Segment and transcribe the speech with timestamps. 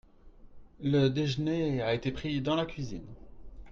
[0.81, 3.05] Le déjeuner a été pris dans la cuisine.